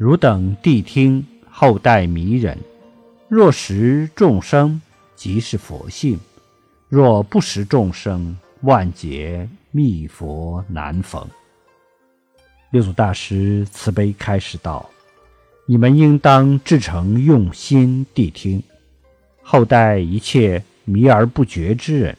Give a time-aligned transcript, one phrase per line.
[0.00, 2.56] 汝等谛听，后代迷人。
[3.28, 4.80] 若识众生，
[5.14, 6.16] 即是佛性；
[6.88, 11.22] 若不识众生，万劫密佛难逢。
[12.70, 14.88] 六祖大师慈悲开示道
[15.68, 18.62] ：“你们应当至诚用心谛听。
[19.42, 22.16] 后代一切迷而不觉之人，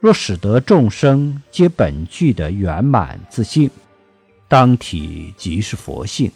[0.00, 3.70] 若使得众生皆本具的圆满自信，
[4.48, 6.32] 当体即是佛性。”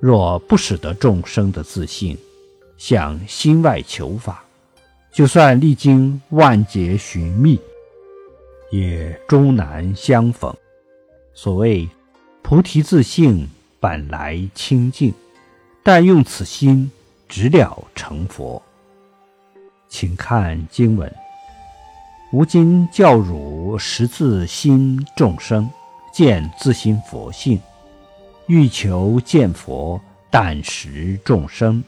[0.00, 2.16] 若不使得众生的自信
[2.78, 4.42] 向心外求法，
[5.12, 7.60] 就算历经万劫寻觅，
[8.70, 10.54] 也终难相逢。
[11.34, 11.86] 所谓
[12.42, 13.46] 菩提自性
[13.78, 15.12] 本来清净，
[15.82, 16.90] 但用此心
[17.28, 18.60] 直了成佛。
[19.90, 21.14] 请看经文：
[22.32, 25.68] 吾今教汝识自心众生，
[26.10, 27.60] 见自心佛性。
[28.50, 31.84] 欲求见佛，但识众生，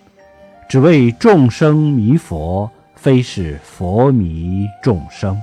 [0.69, 5.43] 只为众生迷佛，非是佛迷众生。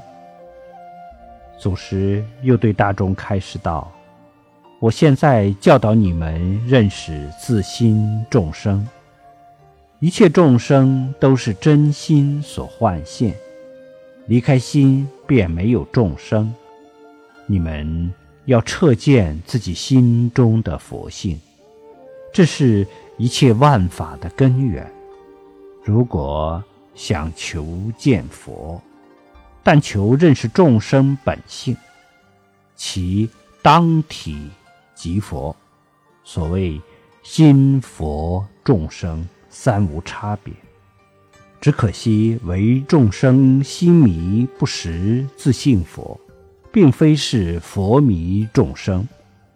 [1.58, 3.92] 祖师又对大众开示道
[4.80, 8.88] ：“我现在教导你们认识自心众生，
[10.00, 13.36] 一切众生都是真心所幻现，
[14.28, 16.56] 离开心便没有众生。
[17.46, 18.10] 你们。”
[18.46, 21.40] 要彻见自己心中的佛性，
[22.34, 22.88] 这是
[23.18, 24.92] 一切万法的根源。
[25.84, 26.64] 如果
[26.96, 28.82] 想求见佛，
[29.64, 31.76] 但求认识众生本性，
[32.76, 33.30] 其
[33.62, 34.50] 当体
[34.96, 35.56] 即佛。
[36.24, 36.80] 所谓
[37.24, 40.54] 心佛众生三无差别，
[41.60, 46.20] 只可惜为众生心迷不识自性佛。
[46.72, 49.08] 并非是佛迷众生，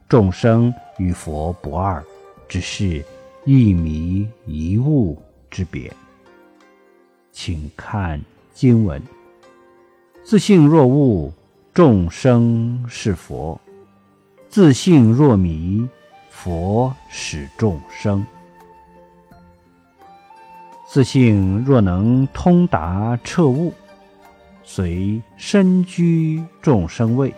[0.09, 2.03] 众生与佛不二，
[2.47, 3.03] 只是
[3.45, 5.93] 一迷一悟之别。
[7.31, 8.21] 请看
[8.53, 9.01] 经文：
[10.23, 11.33] 自性若悟，
[11.73, 13.59] 众生是佛；
[14.49, 15.87] 自性若迷，
[16.29, 18.25] 佛使众生。
[20.87, 23.73] 自性若能通达彻悟。
[24.63, 27.33] 虽身居众生位，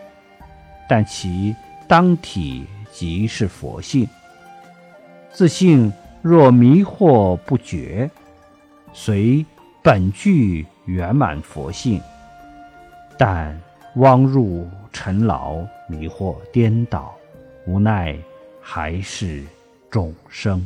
[0.88, 1.56] 但其
[1.88, 4.08] 当体即是佛性。
[5.32, 5.92] 自性
[6.22, 8.10] 若迷惑不觉，
[8.94, 9.46] 虽
[9.82, 12.00] 本具圆满佛性，
[13.18, 13.60] 但
[13.96, 15.58] 枉入尘劳，
[15.90, 17.14] 迷惑颠倒，
[17.68, 18.18] 无奈
[18.62, 19.44] 还是
[19.90, 20.66] 众生。